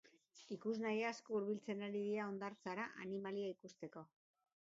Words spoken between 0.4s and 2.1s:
Ikusnahi asko hurbiltzen ari